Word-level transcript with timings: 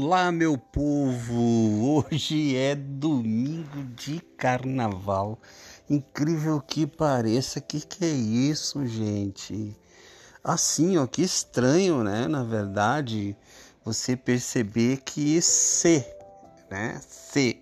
Olá, 0.00 0.30
meu 0.30 0.56
povo! 0.56 2.04
Hoje 2.08 2.54
é 2.54 2.76
domingo 2.76 3.82
de 3.96 4.20
carnaval. 4.36 5.40
Incrível 5.90 6.60
que 6.60 6.86
pareça, 6.86 7.60
que 7.60 7.80
que 7.80 8.04
é 8.04 8.08
isso, 8.08 8.86
gente? 8.86 9.76
Assim, 10.44 10.96
ó, 10.98 11.04
que 11.04 11.20
estranho, 11.20 12.04
né? 12.04 12.28
Na 12.28 12.44
verdade, 12.44 13.36
você 13.84 14.16
perceber 14.16 14.98
que 14.98 15.42
se, 15.42 16.06
né? 16.70 17.00
Se 17.02 17.60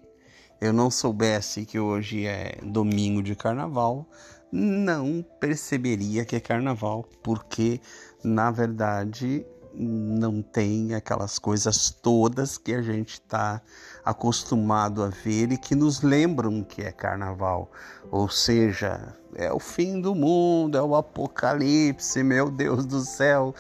eu 0.61 0.75
não 0.75 0.91
soubesse 0.91 1.65
que 1.65 1.79
hoje 1.79 2.27
é 2.27 2.59
domingo 2.63 3.23
de 3.23 3.35
carnaval, 3.35 4.07
não 4.53 5.25
perceberia 5.41 6.23
que 6.27 6.37
é 6.37 6.41
carnaval, 6.41 7.09
porque 7.23 7.81
na 8.23 8.51
verdade 8.51 9.47
não 9.79 10.41
tem 10.41 10.95
aquelas 10.95 11.39
coisas 11.39 11.91
todas 11.91 12.57
que 12.57 12.75
a 12.75 12.81
gente 12.81 13.15
está 13.15 13.61
acostumado 14.05 15.03
a 15.03 15.09
ver 15.09 15.53
e 15.53 15.59
que 15.59 15.75
nos 15.75 16.01
lembram 16.01 16.65
que 16.65 16.83
é 16.83 16.91
carnaval. 16.91 17.71
Ou 18.11 18.29
seja, 18.29 19.15
é 19.35 19.53
o 19.53 19.59
fim 19.59 20.01
do 20.01 20.15
mundo, 20.15 20.79
é 20.79 20.83
o 20.83 20.97
apocalipse, 20.97 22.23
meu 22.23 22.51
Deus 22.51 22.87
do 22.87 23.01
céu. 23.01 23.55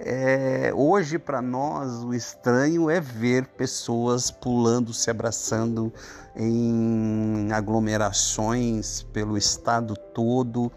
É, 0.00 0.72
hoje, 0.74 1.18
para 1.18 1.42
nós, 1.42 2.04
o 2.04 2.14
estranho 2.14 2.88
é 2.88 3.00
ver 3.00 3.48
pessoas 3.48 4.30
pulando, 4.30 4.94
se 4.94 5.10
abraçando 5.10 5.92
em 6.36 7.48
aglomerações 7.52 9.02
pelo 9.12 9.36
estado 9.36 9.96
todo, 10.14 10.70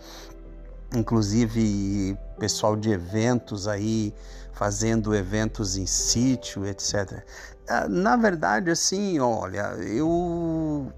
inclusive 0.96 2.18
pessoal 2.40 2.76
de 2.76 2.92
eventos 2.92 3.68
aí 3.68 4.14
fazendo 4.54 5.16
eventos 5.16 5.78
em 5.78 5.86
sítio, 5.86 6.66
etc. 6.66 7.24
Ah, 7.68 7.88
na 7.88 8.16
verdade, 8.16 8.70
assim, 8.70 9.20
olha, 9.20 9.74
eu 9.80 10.92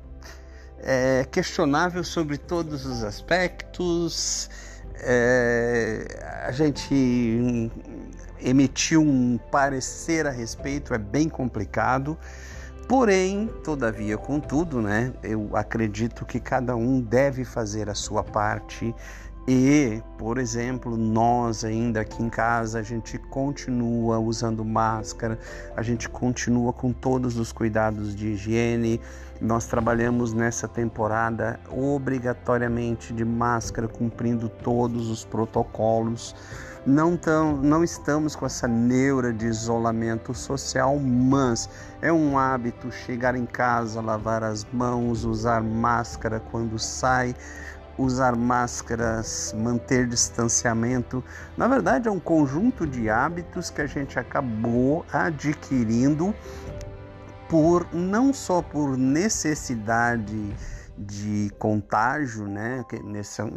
é 0.80 1.26
questionável 1.32 2.04
sobre 2.04 2.38
todos 2.38 2.86
os 2.86 3.04
aspectos. 3.04 4.50
É, 4.96 6.06
a 6.46 6.52
gente 6.52 7.72
emitiu 8.42 9.02
um 9.02 9.38
parecer 9.52 10.28
a 10.28 10.32
respeito, 10.32 10.94
é 10.94 10.98
bem 10.98 11.30
complicado. 11.30 12.18
Porém, 12.88 13.48
todavia, 13.64 14.18
contudo, 14.18 14.82
né, 14.82 15.14
eu 15.24 15.56
acredito 15.56 16.26
que 16.26 16.40
cada 16.40 16.76
um 16.76 17.00
deve 17.00 17.46
fazer 17.46 17.90
a 17.90 17.96
sua 17.96 18.24
parte 18.24 18.94
e, 19.46 20.02
por 20.18 20.38
exemplo, 20.38 20.96
nós 20.96 21.66
ainda 21.66 22.00
aqui 22.00 22.24
em 22.24 22.30
casa, 22.30 22.80
a 22.80 22.82
gente 22.82 23.18
continua 23.18 24.18
usando 24.18 24.64
máscara, 24.64 25.38
a 25.76 25.82
gente 25.82 26.08
continua 26.08 26.72
com 26.72 26.94
todos 26.94 27.38
os 27.38 27.52
cuidados 27.52 28.16
de 28.16 28.28
higiene. 28.28 29.02
Nós 29.42 29.66
trabalhamos 29.66 30.32
nessa 30.32 30.66
temporada 30.66 31.60
obrigatoriamente 31.70 33.14
de 33.14 33.26
máscara, 33.26 33.86
cumprindo 33.86 34.48
todos 34.48 35.10
os 35.10 35.26
protocolos. 35.26 36.34
Não, 36.86 37.18
tão, 37.18 37.58
não 37.58 37.84
estamos 37.84 38.36
com 38.36 38.46
essa 38.46 38.68
neura 38.68 39.34
de 39.34 39.46
isolamento 39.46 40.34
social, 40.34 40.98
mas 41.00 41.70
é 42.02 42.12
um 42.12 42.38
hábito 42.38 42.92
chegar 42.92 43.36
em 43.36 43.46
casa, 43.46 44.02
lavar 44.02 44.44
as 44.44 44.66
mãos, 44.72 45.26
usar 45.26 45.62
máscara 45.62 46.42
quando 46.52 46.78
sai 46.80 47.36
usar 47.98 48.36
máscaras, 48.36 49.54
manter 49.58 50.08
distanciamento. 50.08 51.24
Na 51.56 51.68
verdade, 51.68 52.08
é 52.08 52.12
um 52.12 52.20
conjunto 52.20 52.88
de 52.88 53.10
hábitos 53.10 53.70
que 53.70 53.82
a 53.82 53.88
gente 53.88 54.18
acabou 54.18 55.06
adquirindo 55.12 56.34
por 57.48 57.88
não 57.94 58.34
só 58.34 58.62
por 58.62 58.98
necessidade 58.98 60.56
de 60.98 61.52
contágio, 61.58 62.48
né, 62.48 62.86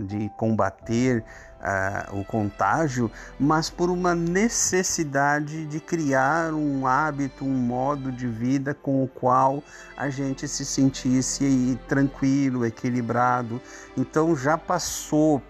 de 0.07 0.31
combater 0.37 1.23
uh, 1.61 2.19
o 2.19 2.25
contágio, 2.25 3.11
mas 3.39 3.69
por 3.69 3.91
uma 3.91 4.15
necessidade 4.15 5.67
de 5.67 5.81
criar 5.81 6.55
um 6.55 6.87
hábito, 6.87 7.45
um 7.45 7.55
modo 7.55 8.11
de 8.11 8.27
vida 8.27 8.75
com 8.75 9.03
o 9.03 9.09
qual 9.09 9.63
a 9.97 10.09
gente 10.09 10.49
se 10.49 10.65
sentisse 10.65 11.79
tranquilo, 11.87 12.65
equilibrado. 12.65 13.61
Então 13.97 14.35
já 14.35 14.57
passou 14.57 15.43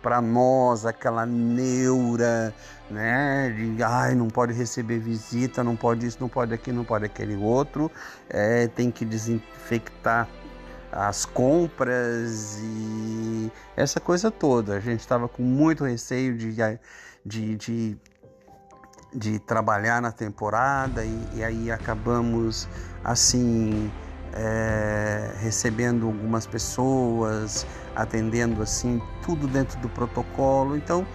para 0.00 0.20
nós 0.20 0.84
aquela 0.84 1.24
neura, 1.24 2.52
né, 2.90 3.50
de 3.50 3.82
ai, 3.82 4.14
não 4.14 4.28
pode 4.28 4.52
receber 4.52 4.98
visita, 4.98 5.62
não 5.62 5.76
pode 5.76 6.06
isso, 6.06 6.18
não 6.20 6.28
pode 6.28 6.52
aquilo, 6.52 6.78
não 6.78 6.84
pode 6.84 7.04
aquele 7.04 7.36
outro, 7.36 7.90
é, 8.28 8.66
tem 8.66 8.90
que 8.90 9.04
desinfectar 9.04 10.28
as 10.92 11.24
compras 11.24 12.58
e 12.62 13.50
essa 13.76 13.98
coisa 13.98 14.30
toda. 14.30 14.76
A 14.76 14.80
gente 14.80 15.00
estava 15.00 15.26
com 15.26 15.42
muito 15.42 15.84
receio 15.84 16.36
de, 16.36 16.54
de, 17.24 17.56
de, 17.56 17.96
de, 19.14 19.38
trabalhar 19.38 20.02
na 20.02 20.12
temporada 20.12 21.02
e, 21.04 21.28
e 21.34 21.42
aí 21.42 21.70
acabamos 21.70 22.68
assim 23.02 23.90
é, 24.34 25.32
recebendo 25.40 26.06
algumas 26.06 26.46
pessoas, 26.46 27.66
atendendo 27.96 28.62
assim 28.62 29.00
tudo 29.24 29.46
dentro 29.46 29.80
do 29.80 29.88
protocolo. 29.88 30.76
Então, 30.76 31.06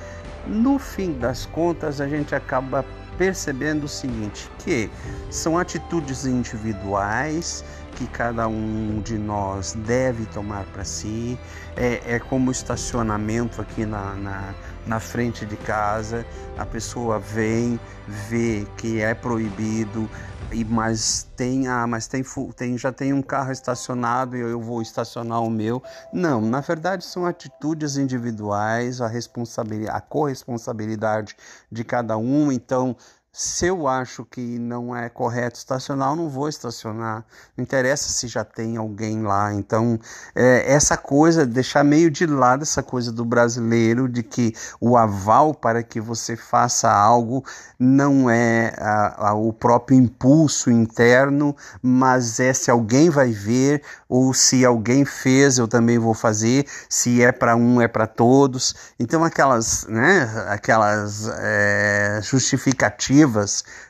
no 0.48 0.80
fim 0.80 1.14
das 1.14 1.46
contas, 1.46 2.02
a 2.02 2.08
gente 2.08 2.34
acaba 2.34 2.84
percebendo 3.18 3.86
o 3.86 3.88
seguinte, 3.88 4.50
que 4.60 4.90
são 5.30 5.58
atitudes 5.58 6.26
individuais 6.26 7.66
que 7.98 8.06
cada 8.06 8.48
um 8.48 9.02
de 9.02 9.18
nós 9.18 9.74
deve 9.74 10.26
tomar 10.28 10.66
para 10.66 10.86
si. 10.86 11.38
É, 11.76 12.16
é 12.16 12.20
como 12.20 12.52
estacionamento 12.52 13.60
aqui 13.60 13.86
na, 13.86 14.14
na, 14.14 14.54
na 14.86 15.00
frente 15.00 15.46
de 15.46 15.58
casa. 15.58 16.24
A 16.58 16.66
pessoa 16.66 17.20
vem, 17.20 17.80
vê 18.08 18.68
que 18.78 19.02
é 19.02 19.16
proibido, 19.16 20.08
e 20.52 20.64
mas 20.64 21.28
tem 21.36 21.68
ah, 21.68 21.86
mas 21.88 22.08
tem, 22.08 22.24
tem 22.56 22.78
já 22.78 22.92
tem 22.92 23.14
um 23.14 23.22
carro 23.22 23.52
estacionado 23.52 24.38
e 24.38 24.40
eu 24.40 24.62
vou 24.62 24.82
estacionar 24.82 25.42
o 25.42 25.50
meu 25.50 25.84
não 26.14 26.40
na 26.40 26.62
verdade 26.62 27.04
são 27.04 27.26
atitudes 27.26 27.98
individuais 27.98 29.02
a 29.02 29.08
responsabilidade 29.08 29.98
a 29.98 30.00
corresponsabilidade 30.00 31.36
de 31.70 31.84
cada 31.84 32.18
um 32.18 32.52
então 32.52 32.96
se 33.38 33.68
eu 33.68 33.88
acho 33.88 34.26
que 34.26 34.42
não 34.58 34.96
é 34.96 35.10
correto 35.10 35.60
estacionar, 35.60 36.10
eu 36.10 36.16
não 36.16 36.28
vou 36.28 36.50
estacionar. 36.50 37.24
Não 37.56 37.62
interessa 37.62 38.10
se 38.10 38.28
já 38.28 38.44
tem 38.44 38.78
alguém 38.78 39.22
lá. 39.22 39.54
Então, 39.54 40.00
é, 40.34 40.64
essa 40.74 40.98
coisa, 40.98 41.46
deixar 41.46 41.84
meio 41.84 42.10
de 42.10 42.26
lado 42.26 42.64
essa 42.64 42.82
coisa 42.82 43.12
do 43.12 43.24
brasileiro 43.24 44.10
de 44.10 44.24
que 44.24 44.56
o 44.82 44.98
aval 44.98 45.54
para 45.54 45.84
que 45.84 46.02
você 46.02 46.36
faça 46.36 46.92
algo 46.92 47.46
não 47.78 48.28
é 48.28 48.74
a, 48.76 49.30
a, 49.30 49.34
o 49.36 49.54
próprio 49.54 50.00
impulso 50.00 50.72
interno, 50.72 51.56
mas 51.80 52.40
é 52.40 52.52
se 52.54 52.72
alguém 52.72 53.12
vai 53.12 53.32
ver 53.32 53.84
ou 54.10 54.34
se 54.34 54.66
alguém 54.66 55.06
fez, 55.06 55.60
eu 55.60 55.68
também 55.68 56.00
vou 56.00 56.16
fazer. 56.16 56.66
Se 56.90 57.22
é 57.22 57.32
para 57.32 57.56
um, 57.56 57.80
é 57.80 57.88
para 57.88 58.08
todos. 58.08 58.74
Então, 59.00 59.24
aquelas, 59.24 59.86
né, 59.88 60.24
aquelas 60.48 61.30
é, 61.38 62.20
justificativas 62.24 63.27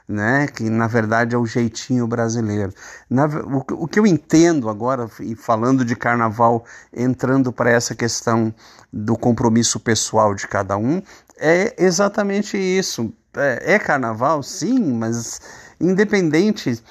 né? 0.08 0.48
Que 0.48 0.70
na 0.70 0.88
verdade 0.88 1.36
é 1.36 1.38
o 1.38 1.46
jeitinho 1.46 2.08
brasileiro. 2.08 2.74
Na, 3.10 3.26
o, 3.26 3.84
o 3.84 3.88
que 3.88 4.00
eu 4.00 4.08
entendo 4.08 4.70
agora, 4.70 5.10
e 5.20 5.36
falando 5.36 5.86
de 5.86 5.96
carnaval, 5.96 6.66
entrando 6.94 7.52
para 7.52 7.70
essa 7.70 7.96
questão 7.96 8.54
do 8.92 9.18
compromisso 9.18 9.80
pessoal 9.80 10.34
de 10.34 10.48
cada 10.48 10.78
um, 10.78 11.02
é 11.38 11.76
exatamente 11.78 12.58
isso. 12.58 13.14
É, 13.36 13.76
é 13.76 13.80
carnaval, 13.80 14.42
sim, 14.42 14.80
mas 14.94 15.40
independente 15.80 16.82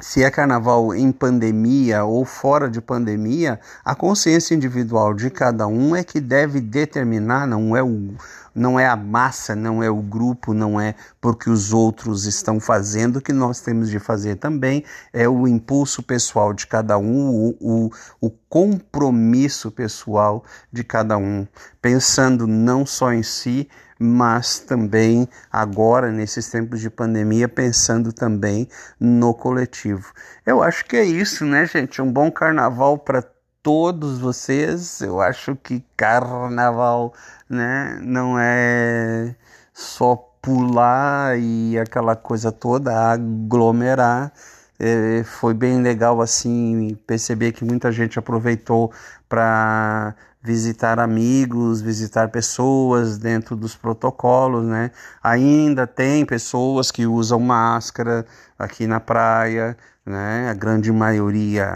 se 0.00 0.22
é 0.22 0.30
carnaval 0.30 0.94
em 0.94 1.10
pandemia 1.10 2.04
ou 2.04 2.24
fora 2.24 2.68
de 2.68 2.80
pandemia, 2.80 3.58
a 3.84 3.94
consciência 3.94 4.54
individual 4.54 5.14
de 5.14 5.30
cada 5.30 5.66
um 5.66 5.96
é 5.96 6.04
que 6.04 6.20
deve 6.20 6.60
determinar, 6.60 7.46
não 7.46 7.76
é 7.76 7.82
o 7.82 8.14
não 8.56 8.80
é 8.80 8.86
a 8.86 8.96
massa, 8.96 9.54
não 9.54 9.82
é 9.82 9.90
o 9.90 10.00
grupo, 10.00 10.54
não 10.54 10.80
é 10.80 10.94
porque 11.20 11.50
os 11.50 11.74
outros 11.74 12.24
estão 12.24 12.58
fazendo 12.58 13.20
que 13.20 13.30
nós 13.30 13.60
temos 13.60 13.90
de 13.90 13.98
fazer 13.98 14.36
também, 14.36 14.82
é 15.12 15.28
o 15.28 15.46
impulso 15.46 16.02
pessoal 16.02 16.54
de 16.54 16.66
cada 16.66 16.96
um, 16.96 17.28
o, 17.28 17.56
o, 17.60 17.90
o 18.18 18.30
compromisso 18.56 19.70
pessoal 19.70 20.42
de 20.72 20.82
cada 20.82 21.18
um, 21.18 21.46
pensando 21.82 22.46
não 22.46 22.86
só 22.86 23.12
em 23.12 23.22
si, 23.22 23.68
mas 23.98 24.60
também 24.60 25.28
agora, 25.52 26.10
nesses 26.10 26.48
tempos 26.48 26.80
de 26.80 26.88
pandemia, 26.88 27.50
pensando 27.50 28.14
também 28.14 28.66
no 28.98 29.34
coletivo. 29.34 30.10
Eu 30.46 30.62
acho 30.62 30.86
que 30.86 30.96
é 30.96 31.04
isso, 31.04 31.44
né, 31.44 31.66
gente? 31.66 32.00
Um 32.00 32.10
bom 32.10 32.30
carnaval 32.30 32.96
para 32.96 33.22
todos 33.62 34.18
vocês. 34.18 35.02
Eu 35.02 35.20
acho 35.20 35.54
que 35.54 35.84
carnaval, 35.94 37.12
né, 37.50 37.98
não 38.02 38.38
é 38.38 39.36
só 39.74 40.16
pular 40.40 41.38
e 41.38 41.78
aquela 41.78 42.16
coisa 42.16 42.50
toda, 42.50 43.12
aglomerar. 43.12 44.32
É, 44.78 45.22
foi 45.24 45.54
bem 45.54 45.80
legal 45.82 46.20
assim 46.20 46.96
perceber 47.06 47.52
que 47.52 47.64
muita 47.64 47.90
gente 47.90 48.18
aproveitou 48.18 48.92
para 49.28 50.14
visitar 50.42 51.00
amigos, 51.00 51.80
visitar 51.80 52.28
pessoas 52.28 53.18
dentro 53.18 53.56
dos 53.56 53.74
protocolos, 53.74 54.64
né? 54.64 54.92
Ainda 55.22 55.86
tem 55.86 56.24
pessoas 56.24 56.90
que 56.92 57.04
usam 57.06 57.40
máscara 57.40 58.24
aqui 58.58 58.86
na 58.86 59.00
praia, 59.00 59.76
né? 60.04 60.48
A 60.48 60.54
grande 60.54 60.92
maioria 60.92 61.68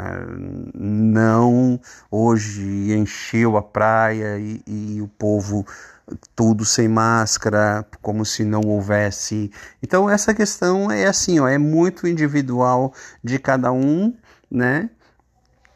não. 0.72 1.80
Hoje 2.10 2.92
encheu 2.92 3.56
a 3.56 3.62
praia 3.62 4.38
e, 4.38 4.62
e 4.66 5.02
o 5.02 5.08
povo 5.08 5.66
tudo 6.34 6.64
sem 6.64 6.88
máscara, 6.88 7.84
como 8.02 8.24
se 8.24 8.44
não 8.44 8.62
houvesse. 8.62 9.50
Então 9.82 10.08
essa 10.08 10.34
questão 10.34 10.90
é 10.90 11.06
assim, 11.06 11.40
ó, 11.40 11.48
é 11.48 11.58
muito 11.58 12.06
individual 12.06 12.92
de 13.22 13.38
cada 13.38 13.72
um, 13.72 14.14
né? 14.50 14.90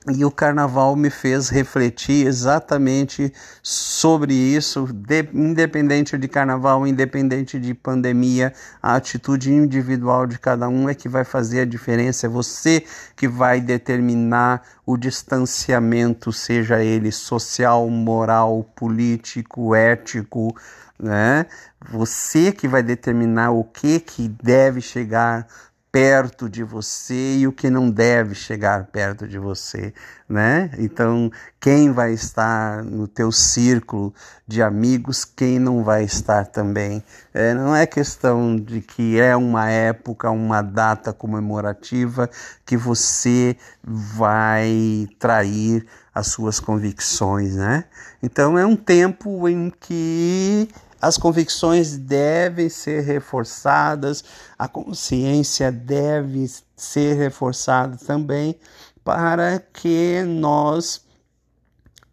E 0.07 0.23
o 0.23 0.31
carnaval 0.31 0.95
me 0.95 1.09
fez 1.09 1.49
refletir 1.49 2.27
exatamente 2.27 3.33
sobre 3.63 4.35
isso, 4.35 4.87
de, 4.93 5.27
independente 5.33 6.19
de 6.19 6.29
carnaval, 6.29 6.87
independente 6.87 7.59
de 7.59 7.73
pandemia, 7.73 8.53
a 8.83 8.97
atitude 8.97 9.51
individual 9.51 10.27
de 10.27 10.39
cada 10.39 10.69
um 10.69 10.91
é 10.91 10.95
que 10.95 11.09
vai 11.09 11.25
fazer 11.25 11.61
a 11.61 11.65
diferença. 11.65 12.27
É 12.27 12.29
você 12.29 12.85
que 13.17 13.27
vai 13.27 13.63
determinar 13.63 14.63
o 14.85 14.99
distanciamento, 14.99 16.31
seja 16.35 16.85
ele 16.85 17.11
social, 17.11 17.89
moral, 17.89 18.71
político, 18.77 19.75
ético, 19.75 20.55
né? 20.99 21.47
Você 21.91 22.53
que 22.53 22.69
vai 22.69 22.83
determinar 22.83 23.53
o 23.53 23.65
que 23.65 23.99
que 24.01 24.29
deve 24.29 24.83
chegar 24.83 25.47
perto 25.95 26.49
de 26.49 26.65
você 26.65 27.37
e 27.37 27.47
o 27.47 27.53
que 27.53 27.71
não 27.71 27.89
deve 27.89 28.35
chegar 28.35 28.85
perto 28.87 29.29
de 29.29 29.39
você, 29.39 29.95
né? 30.29 30.69
Então, 30.77 31.31
quem 31.61 31.93
vai 31.93 32.13
estar 32.13 32.83
no 32.83 33.07
teu 33.07 33.31
círculo 33.31 34.13
de 34.45 34.61
amigos, 34.61 35.25
quem 35.25 35.61
não 35.61 35.85
vai 35.85 36.03
estar 36.03 36.47
também. 36.47 37.01
É, 37.33 37.55
não 37.55 37.77
é 37.77 37.87
questão 37.87 38.57
de 38.57 38.81
que 38.81 39.21
é 39.21 39.37
uma 39.37 39.71
época, 39.71 40.33
uma 40.33 40.63
data 40.63 41.13
comemorativa 41.13 42.29
que 42.67 42.77
você 42.77 43.57
vai 43.85 45.07
trair 45.21 45.87
as 46.13 46.27
suas 46.27 46.59
convicções, 46.59 47.55
né? 47.55 47.85
Então, 48.21 48.59
é 48.59 48.67
um 48.67 48.75
tempo 48.75 49.49
em 49.49 49.71
que 49.71 50.69
as 51.05 51.19
convicções 51.19 51.99
devem 51.99 52.71
ser 52.71 53.03
reforçadas, 53.03 54.25
a 54.59 54.67
consciência 54.67 55.71
deve 55.71 56.51
ser 56.75 57.19
reforçada 57.19 57.99
também 57.99 58.59
para 59.05 59.59
que 59.59 60.23
nós 60.23 61.03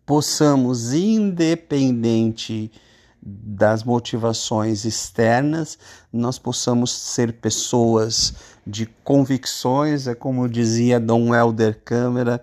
possamos, 0.06 0.92
independente 0.92 2.70
das 3.22 3.82
motivações 3.82 4.84
externas, 4.84 5.80
nós 6.12 6.38
possamos 6.38 6.92
ser 6.92 7.40
pessoas 7.40 8.34
de 8.68 8.86
convicções, 9.06 10.06
é 10.06 10.14
como 10.14 10.50
dizia 10.50 11.00
Dom 11.00 11.34
Helder 11.34 11.80
Câmara, 11.86 12.42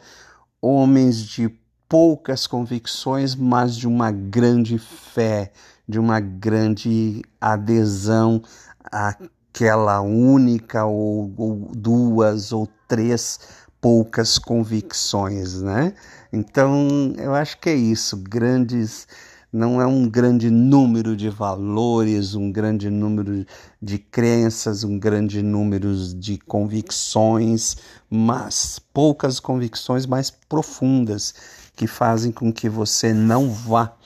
homens 0.63 1.23
de 1.23 1.51
poucas 1.89 2.47
convicções, 2.47 3.35
mas 3.35 3.77
de 3.77 3.89
uma 3.89 4.11
grande 4.11 4.79
fé, 4.79 5.51
de 5.89 5.99
uma 5.99 6.21
grande 6.21 7.23
adesão 7.41 8.43
àquela 8.85 10.01
única 10.03 10.85
ou, 10.85 11.33
ou 11.37 11.71
duas 11.75 12.53
ou 12.53 12.69
três 12.87 13.41
poucas 13.81 14.39
convicções, 14.39 15.63
né? 15.63 15.95
Então, 16.33 17.15
eu 17.17 17.35
acho 17.35 17.59
que 17.59 17.71
é 17.71 17.75
isso, 17.75 18.17
grandes 18.17 19.07
não 19.51 19.81
é 19.81 19.87
um 19.87 20.07
grande 20.07 20.51
número 20.51 21.17
de 21.17 21.31
valores, 21.31 22.35
um 22.35 22.53
grande 22.53 22.91
número 22.91 23.47
de 23.81 23.99
crenças, 23.99 24.85
um 24.85 24.99
grande 24.99 25.43
número 25.43 25.95
de 26.15 26.37
convicções, 26.37 27.77
mas 28.11 28.79
poucas 28.93 29.41
convicções 29.41 30.05
mais 30.05 30.31
profundas 30.31 31.35
que 31.79 31.87
fazem 31.87 32.33
com 32.33 32.53
que 32.53 32.69
você 32.69 33.15
não 33.15 33.51
vá 33.51 33.97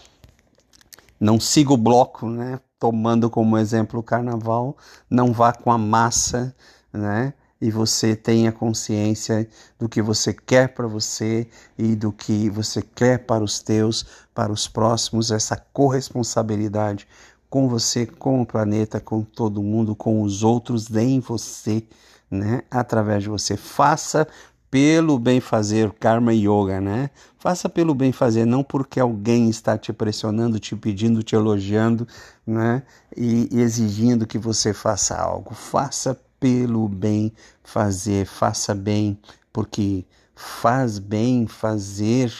não 1.19 1.39
siga 1.39 1.73
o 1.73 1.77
bloco, 1.77 2.29
né? 2.29 2.59
Tomando 2.81 3.31
como 3.31 3.57
exemplo 3.57 4.01
o 4.01 4.03
carnaval, 4.03 4.77
não 5.09 5.33
vá 5.33 5.53
com 5.53 5.71
a 5.71 5.79
massa, 5.79 6.55
né? 6.93 7.33
E 7.61 7.71
você 7.71 8.17
tenha 8.17 8.51
consciência 8.51 9.49
do 9.79 9.89
que 9.89 10.03
você 10.03 10.35
quer 10.35 10.75
para 10.75 10.89
você 10.89 11.49
e 11.79 11.95
do 11.95 12.11
que 12.11 12.51
você 12.51 12.83
quer 12.83 13.19
para 13.19 13.45
os 13.45 13.61
teus, 13.61 14.05
para 14.35 14.53
os 14.53 14.67
próximos, 14.67 15.31
essa 15.31 15.57
corresponsabilidade 15.73 17.07
com 17.49 17.69
você, 17.69 18.05
com 18.05 18.43
o 18.43 18.47
planeta, 18.47 18.99
com 18.99 19.23
todo 19.23 19.63
mundo, 19.63 19.95
com 19.95 20.23
os 20.23 20.43
outros, 20.43 20.91
em 20.91 21.21
você, 21.21 21.87
né? 22.29 22.63
Através 22.69 23.23
de 23.23 23.29
você. 23.29 23.57
Faça 23.57 24.27
pelo 24.73 25.19
bem 25.19 25.39
fazer, 25.39 25.93
karma 26.01 26.33
yoga, 26.33 26.81
né? 26.81 27.11
Faça 27.39 27.69
pelo 27.69 27.95
bem 27.95 28.11
fazer, 28.11 28.47
não 28.47 28.65
porque 28.65 28.99
alguém 28.99 29.51
está 29.51 29.77
te 29.77 29.93
pressionando, 29.93 30.59
te 30.59 30.75
pedindo, 30.75 31.23
te 31.23 31.35
elogiando, 31.35 32.09
né? 32.47 32.83
E, 33.15 33.51
exigindo 33.53 34.27
que 34.27 34.39
você 34.39 34.73
faça 34.73 35.15
algo. 35.15 35.53
Faça 35.53 36.19
pelo 36.41 36.89
bem 36.89 37.35
fazer, 37.63 38.25
faça 38.25 38.75
bem, 38.75 39.19
porque 39.53 40.07
faz 40.35 40.99
bem 40.99 41.47
fazer 41.47 42.33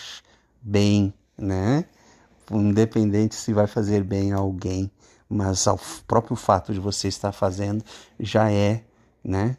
bem, 0.63 1.13
né? 1.37 1.85
Independente 2.51 3.35
se 3.35 3.53
vai 3.53 3.67
fazer 3.67 4.03
bem 4.03 4.33
a 4.33 4.39
alguém, 4.39 4.91
mas 5.29 5.67
ao 5.67 5.79
próprio 6.07 6.35
fato 6.35 6.73
de 6.73 6.81
você 6.81 7.09
estar 7.09 7.33
fazendo 7.33 7.85
já 8.19 8.51
é, 8.51 8.83
né? 9.23 9.59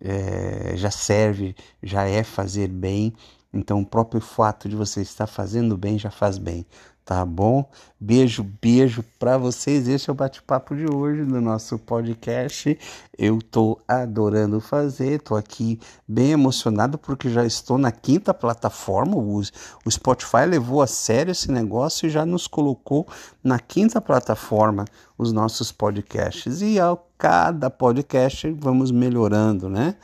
É, 0.00 0.76
já 0.76 0.90
serve, 0.90 1.54
já 1.82 2.04
é 2.04 2.22
fazer 2.22 2.68
bem. 2.68 3.12
Então, 3.52 3.80
o 3.80 3.86
próprio 3.86 4.20
fato 4.20 4.68
de 4.68 4.74
você 4.76 5.00
estar 5.00 5.26
fazendo 5.26 5.76
bem 5.76 5.98
já 5.98 6.10
faz 6.10 6.38
bem, 6.38 6.66
tá 7.04 7.24
bom? 7.24 7.68
Beijo, 8.00 8.42
beijo 8.60 9.04
para 9.18 9.36
vocês. 9.36 9.86
Esse 9.86 10.08
é 10.08 10.12
o 10.12 10.16
bate-papo 10.16 10.74
de 10.74 10.90
hoje 10.90 11.24
do 11.24 11.40
nosso 11.40 11.78
podcast. 11.78 12.78
Eu 13.16 13.40
tô 13.40 13.78
adorando 13.86 14.60
fazer, 14.60 15.20
tô 15.20 15.36
aqui 15.36 15.78
bem 16.08 16.30
emocionado 16.30 16.96
porque 16.96 17.28
já 17.28 17.44
estou 17.44 17.76
na 17.76 17.92
quinta 17.92 18.32
plataforma. 18.32 19.16
O, 19.16 19.40
o 19.84 19.90
Spotify 19.90 20.46
levou 20.48 20.80
a 20.80 20.86
sério 20.86 21.32
esse 21.32 21.50
negócio 21.50 22.06
e 22.06 22.10
já 22.10 22.24
nos 22.24 22.46
colocou 22.46 23.06
na 23.42 23.58
quinta 23.58 24.00
plataforma 24.00 24.84
os 25.18 25.30
nossos 25.30 25.70
podcasts. 25.70 26.62
E 26.62 26.80
ao 26.80 27.08
cada 27.18 27.70
podcast 27.70 28.50
vamos 28.58 28.90
melhorando, 28.90 29.68
né? 29.68 29.94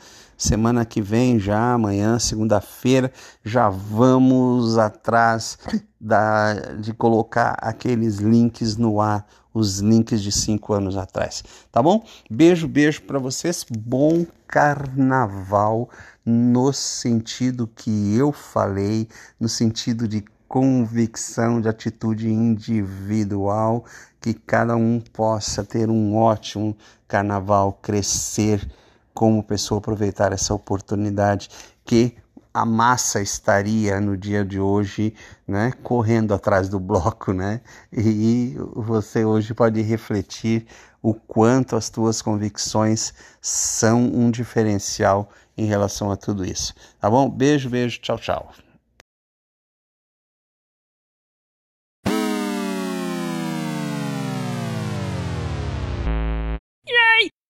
Semana 0.41 0.83
que 0.85 1.03
vem, 1.03 1.37
já 1.37 1.73
amanhã, 1.73 2.17
segunda-feira, 2.17 3.13
já 3.45 3.69
vamos 3.69 4.75
atrás 4.75 5.55
da, 6.01 6.55
de 6.79 6.95
colocar 6.95 7.55
aqueles 7.61 8.17
links 8.17 8.75
no 8.75 8.99
ar, 8.99 9.23
os 9.53 9.77
links 9.77 10.19
de 10.19 10.31
cinco 10.31 10.73
anos 10.73 10.97
atrás, 10.97 11.43
tá 11.71 11.79
bom? 11.79 12.03
Beijo, 12.27 12.67
beijo 12.67 13.03
para 13.03 13.19
vocês, 13.19 13.63
bom 13.69 14.25
carnaval 14.47 15.87
no 16.25 16.73
sentido 16.73 17.67
que 17.67 18.15
eu 18.15 18.31
falei, 18.31 19.07
no 19.39 19.47
sentido 19.47 20.07
de 20.07 20.25
convicção, 20.47 21.61
de 21.61 21.69
atitude 21.69 22.27
individual, 22.27 23.85
que 24.19 24.33
cada 24.33 24.75
um 24.75 24.99
possa 25.13 25.63
ter 25.63 25.87
um 25.87 26.15
ótimo 26.15 26.75
carnaval, 27.07 27.73
crescer 27.79 28.67
como 29.13 29.43
pessoa 29.43 29.79
aproveitar 29.79 30.31
essa 30.33 30.53
oportunidade 30.53 31.49
que 31.85 32.15
a 32.53 32.65
massa 32.65 33.21
estaria 33.21 34.01
no 34.01 34.17
dia 34.17 34.43
de 34.43 34.59
hoje, 34.59 35.13
né, 35.47 35.71
correndo 35.83 36.33
atrás 36.33 36.67
do 36.67 36.79
bloco, 36.79 37.31
né? 37.31 37.61
E 37.93 38.55
você 38.75 39.23
hoje 39.23 39.53
pode 39.53 39.81
refletir 39.81 40.67
o 41.01 41.13
quanto 41.13 41.75
as 41.75 41.89
tuas 41.89 42.21
convicções 42.21 43.13
são 43.41 44.03
um 44.03 44.29
diferencial 44.29 45.29
em 45.57 45.65
relação 45.65 46.11
a 46.11 46.17
tudo 46.17 46.45
isso. 46.45 46.73
Tá 46.99 47.09
bom? 47.09 47.29
Beijo, 47.29 47.69
beijo, 47.69 47.99
tchau, 48.01 48.17
tchau. 48.17 48.51